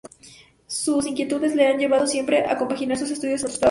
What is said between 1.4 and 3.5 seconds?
le han llevado siempre a compaginar sus estudios